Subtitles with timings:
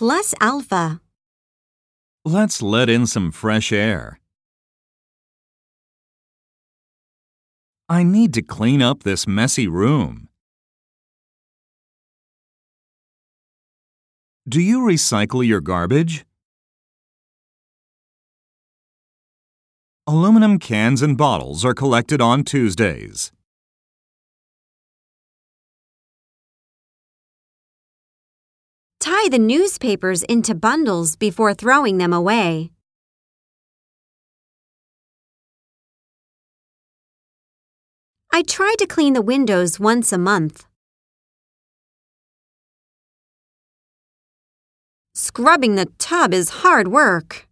[0.00, 0.98] plus alpha.
[2.24, 4.18] Let's let in some fresh air.
[7.86, 10.30] I need to clean up this messy room.
[14.48, 16.24] Do you recycle your garbage?
[20.06, 23.32] Aluminum cans and bottles are collected on Tuesdays.
[29.20, 32.70] Tie the newspapers into bundles before throwing them away.
[38.32, 40.64] I try to clean the windows once a month.
[45.14, 47.49] Scrubbing the tub is hard work.